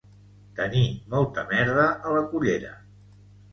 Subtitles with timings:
[0.59, 0.81] Tenir
[1.11, 2.75] molta merda a la cullera